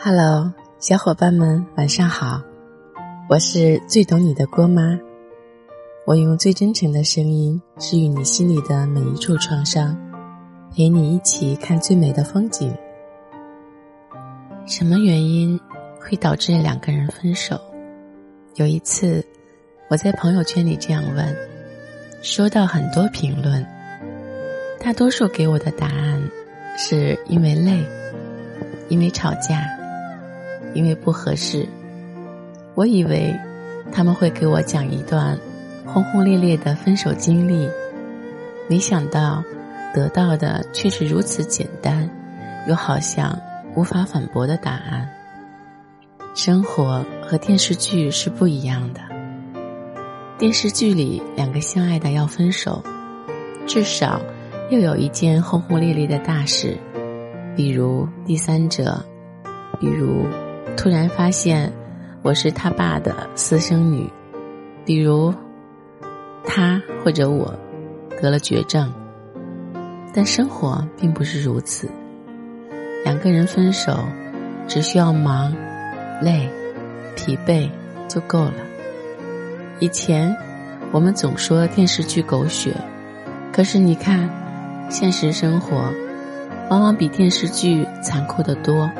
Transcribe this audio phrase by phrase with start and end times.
[0.00, 2.40] Hello，小伙伴们，晚上好！
[3.28, 4.96] 我是最懂你的郭妈，
[6.06, 9.98] 我用最真诚的声音治愈你心里的每一处创伤，
[10.72, 12.72] 陪你一起看最美的风景。
[14.66, 15.58] 什么原因
[16.00, 17.60] 会导致两个人分手？
[18.54, 19.26] 有一次，
[19.90, 21.36] 我在朋友圈里这样问，
[22.22, 23.66] 收到很多评论，
[24.78, 26.22] 大多数给我的答案
[26.76, 27.84] 是因为累，
[28.88, 29.68] 因为吵架。
[30.74, 31.66] 因为不合适，
[32.74, 33.34] 我以为
[33.90, 35.38] 他们会给我讲一段
[35.84, 37.68] 轰轰烈烈的分手经历，
[38.68, 39.42] 没想到
[39.94, 42.08] 得到的却是如此简单，
[42.68, 43.36] 又好像
[43.74, 45.08] 无法反驳的答案。
[46.34, 49.00] 生活和电视剧是不一样的，
[50.38, 52.82] 电视剧里两个相爱的要分手，
[53.66, 54.20] 至少
[54.70, 56.76] 又有一件轰轰烈烈的大事，
[57.56, 59.02] 比如第三者，
[59.80, 60.26] 比如。
[60.76, 61.72] 突然发现
[62.22, 64.08] 我是他爸的私生女，
[64.84, 65.34] 比如
[66.44, 67.54] 他或者我
[68.20, 68.92] 得了绝症，
[70.14, 71.88] 但生活并不是如此。
[73.04, 73.98] 两个人分手，
[74.66, 75.54] 只需要忙、
[76.22, 76.48] 累、
[77.16, 77.68] 疲惫
[78.08, 78.54] 就够了。
[79.80, 80.34] 以前
[80.90, 82.74] 我们总说电视剧狗血，
[83.52, 84.28] 可是你看，
[84.90, 85.92] 现实生活
[86.70, 88.90] 往往比电视剧残酷的多。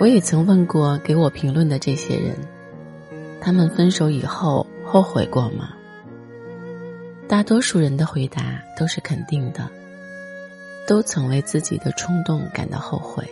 [0.00, 2.36] 我也曾问过给我评论的这些人，
[3.40, 5.70] 他们分手以后后悔过吗？
[7.26, 9.68] 大多数人的回答都是肯定的，
[10.86, 13.28] 都曾为自己的冲动感到后悔。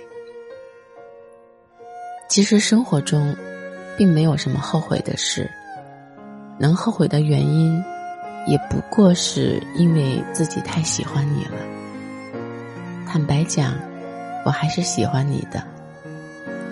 [2.28, 3.34] 其实生活中，
[3.96, 5.48] 并没有什么后悔的事，
[6.58, 7.80] 能后悔的原因，
[8.48, 11.52] 也不过是因为自己太喜欢你了。
[13.06, 13.72] 坦白讲，
[14.44, 15.62] 我还是喜欢你的。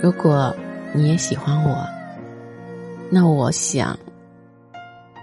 [0.05, 0.55] 如果
[0.92, 1.82] 你也喜欢我，
[3.09, 3.98] 那我想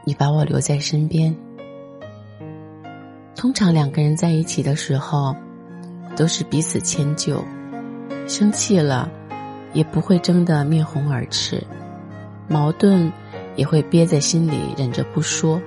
[0.04, 1.36] 你把我留在身边。
[3.36, 5.36] 通常两个人在一起的时候，
[6.16, 7.46] 都是彼此迁就，
[8.28, 9.08] 生气了
[9.72, 11.64] 也不会争得面红耳赤，
[12.48, 13.14] 矛盾
[13.56, 15.62] 也会憋在心里忍着不说。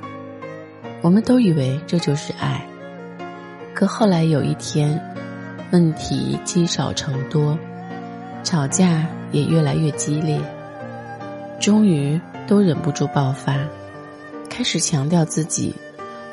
[1.03, 2.67] 我们都以为这就是爱，
[3.75, 5.01] 可后来有一天，
[5.71, 7.57] 问题积少成多。
[8.45, 10.39] 吵架也越来越激烈，
[11.59, 13.57] 终于都忍不住爆发，
[14.51, 15.75] 开始强调自己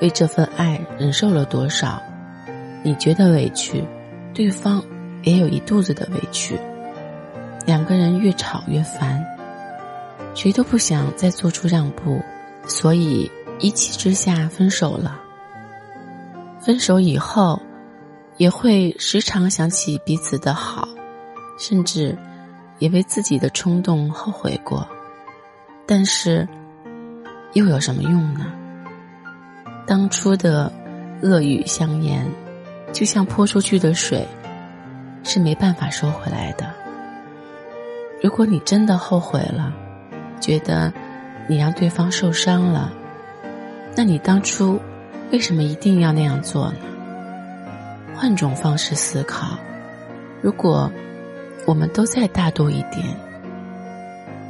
[0.02, 2.00] 为这份爱忍受了多少。
[2.84, 3.84] 你觉得委屈，
[4.34, 4.84] 对方
[5.24, 6.60] 也有一肚子的委屈，
[7.66, 9.24] 两个人越吵越烦，
[10.36, 12.22] 谁都不想再做出让步，
[12.68, 15.18] 所以一气之下分手了。
[16.60, 17.60] 分手以后，
[18.38, 20.88] 也会时常想起彼此的好。
[21.58, 22.18] 甚至
[22.80, 24.88] 也为自己的冲动后悔过，
[25.86, 26.48] 但是
[27.54, 28.52] 又有什么用呢？
[29.86, 30.72] 当初的
[31.22, 32.26] 恶语相言，
[32.92, 34.28] 就像泼出去的水，
[35.24, 36.74] 是没办法收回来的。
[38.24, 39.72] 如果你真的后悔了，
[40.40, 40.92] 觉得
[41.48, 42.92] 你让对方受伤了，
[43.96, 44.80] 那你当初
[45.32, 46.78] 为什么一定要那样做呢？
[48.16, 49.58] 换种方式思考，
[50.42, 50.92] 如果。
[51.66, 53.04] 我们都再大度一点，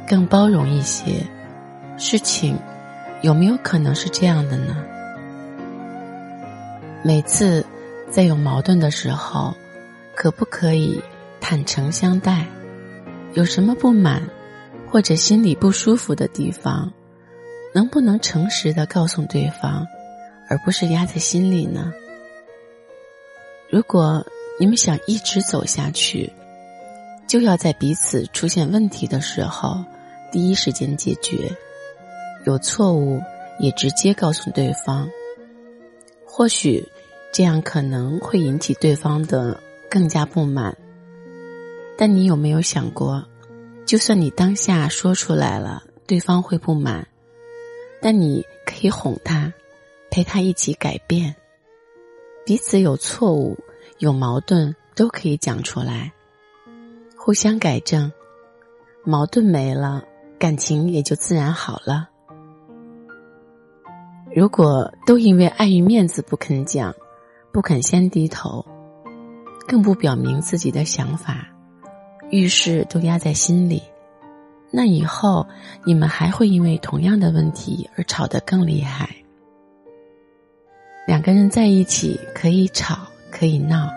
[0.08, 1.26] 更包容一些，
[1.98, 2.58] 事情
[3.20, 4.76] 有没有可能是这样的呢？
[7.04, 7.64] 每次
[8.10, 9.54] 在有矛盾的时候，
[10.14, 11.02] 可不可以
[11.40, 12.46] 坦诚相待？
[13.34, 14.22] 有什么不满
[14.90, 16.92] 或者心里不舒服的地方，
[17.74, 19.86] 能不能诚实的告诉对方，
[20.48, 21.92] 而不是压在心里呢？
[23.70, 24.24] 如果
[24.60, 26.30] 你们想一直走下去，
[27.26, 29.84] 就要在彼此出现问题的时候，
[30.30, 31.50] 第一时间解决；
[32.44, 33.20] 有错误
[33.58, 35.08] 也直接告诉对方。
[36.26, 36.86] 或许
[37.32, 39.60] 这样可能会引起对方的
[39.90, 40.76] 更加不满。
[41.96, 43.24] 但你有没有想过，
[43.86, 47.06] 就算你当下说出来了，对方会不满，
[48.00, 49.52] 但你可以哄他，
[50.10, 51.34] 陪他一起改变。
[52.44, 53.56] 彼此有错误、
[53.98, 56.12] 有矛盾都可以讲出来。
[57.24, 58.10] 互相改正，
[59.04, 60.02] 矛盾没了，
[60.40, 62.08] 感情也就自然好了。
[64.34, 66.92] 如果都因为碍于面子不肯讲，
[67.52, 68.66] 不肯先低头，
[69.68, 71.46] 更不表明自己的想法，
[72.32, 73.80] 遇事都压在心里，
[74.72, 75.46] 那以后
[75.84, 79.08] 你们还会因为同样的问题而吵得更厉害。
[81.06, 82.98] 两个人在一起可以吵
[83.30, 83.88] 可以闹，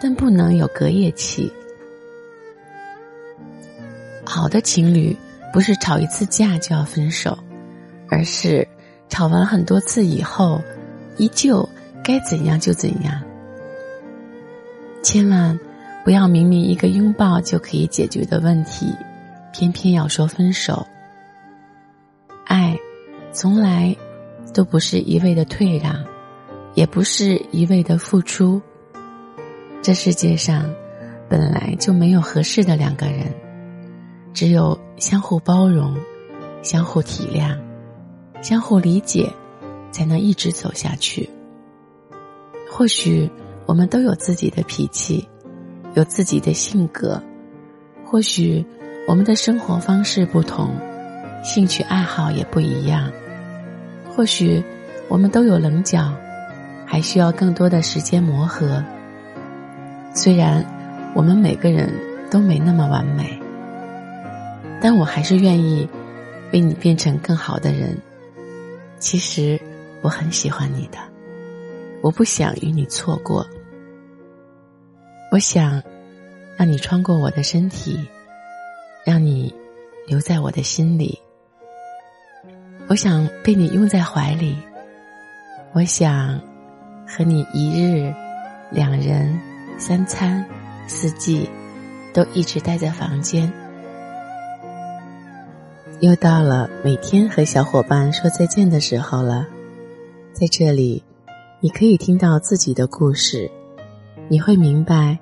[0.00, 1.48] 但不能有隔夜气。
[4.34, 5.14] 好的情侣
[5.52, 7.38] 不是吵一次架就要分手，
[8.08, 8.66] 而是
[9.10, 10.58] 吵完很多次以后，
[11.18, 11.68] 依旧
[12.02, 13.22] 该怎样就怎样。
[15.02, 15.60] 千万
[16.02, 18.90] 不要明明一个拥抱就可以解决的问题，
[19.52, 20.86] 偏偏要说分手。
[22.46, 22.74] 爱，
[23.32, 23.94] 从来
[24.54, 25.94] 都不是一味的退让，
[26.72, 28.62] 也不是一味的付出。
[29.82, 30.74] 这世界上
[31.28, 33.26] 本来就没有合适的两个人，
[34.32, 35.96] 只有相互包容、
[36.62, 37.56] 相互体谅、
[38.42, 39.30] 相互理解，
[39.90, 41.28] 才能一直走下去。
[42.70, 43.30] 或许
[43.66, 45.28] 我们都有自己的脾气，
[45.94, 47.22] 有自己的性格，
[48.04, 48.64] 或许
[49.06, 50.74] 我们的生活方式不同。
[51.44, 53.10] 兴趣爱好也不一样，
[54.14, 54.62] 或许
[55.08, 56.12] 我们都有棱角，
[56.86, 58.80] 还需要更多的时间磨合。
[60.14, 60.64] 虽然
[61.16, 61.92] 我们每个人
[62.30, 63.41] 都没那么完美，
[64.82, 65.88] 但我还是愿意
[66.52, 67.96] 为你变成更好的人。
[68.98, 69.58] 其实
[70.02, 70.98] 我很喜欢你的，
[72.02, 73.46] 我不想与你错过。
[75.30, 75.80] 我想
[76.56, 77.98] 让你穿过我的身体，
[79.04, 79.54] 让你
[80.06, 81.18] 留在我的心里。
[82.88, 84.58] 我想被你拥在怀里，
[85.72, 86.40] 我想
[87.06, 88.12] 和你一日、
[88.70, 89.38] 两人、
[89.78, 90.44] 三餐、
[90.88, 91.48] 四季，
[92.12, 93.50] 都一直待在房间。
[96.02, 99.46] 又到了每天和小伙伴说再见的时候了，
[100.32, 101.00] 在这里，
[101.60, 103.48] 你可以听到自己的故事，
[104.26, 105.16] 你会明白，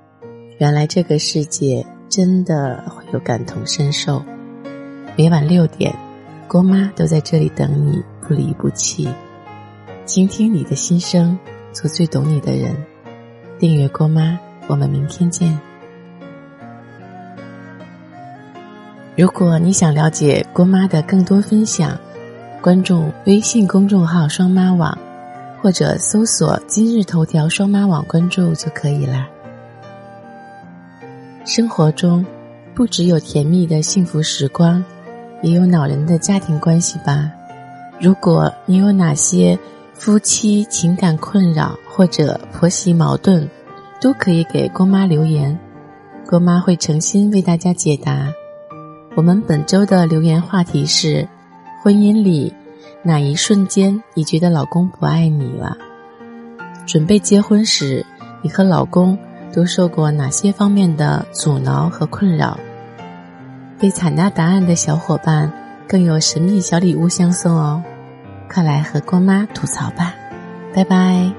[0.56, 4.24] 原来这个世界真的会有感同身受。
[5.16, 5.94] 每晚六点。
[6.48, 9.06] 郭妈都在这里等你，不离不弃，
[10.06, 11.38] 倾听你的心声，
[11.72, 12.74] 做最懂你的人。
[13.58, 14.36] 订阅郭妈，
[14.66, 15.69] 我们明天见。
[19.20, 21.94] 如果你想了解郭妈的更多分享，
[22.62, 24.96] 关注微信公众号“双妈网”，
[25.60, 29.28] 或者搜索“今日头条双妈网”关注就可以啦。
[31.44, 32.24] 生活中，
[32.74, 34.82] 不只有甜蜜的幸福时光。
[35.42, 37.30] 也有恼人的家庭关系吧。
[38.00, 39.58] 如果你有哪些
[39.92, 43.46] 夫妻情感困扰或者婆媳矛盾，
[44.00, 45.58] 都可以给郭妈留言，
[46.26, 48.32] 郭妈会诚心为大家解答。
[49.16, 51.26] 我们本周的留言话题是：
[51.82, 52.54] 婚姻里
[53.02, 55.76] 哪一瞬间你觉得老公不爱你了？
[56.86, 58.06] 准备结婚时，
[58.40, 59.18] 你和老公
[59.52, 62.58] 都受过哪些方面的阻挠和困扰？
[63.78, 65.50] 被采纳答案的小伙伴
[65.88, 67.82] 更有神秘小礼物相送哦！
[68.48, 70.14] 快来和郭妈吐槽吧，
[70.74, 71.32] 拜拜。